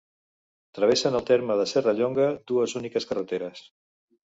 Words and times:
Travessen 0.77 1.17
el 1.19 1.25
terme 1.27 1.59
de 1.61 1.67
Serrallonga 1.73 2.27
dues 2.55 2.77
úniques 2.83 3.09
carreteres. 3.13 3.65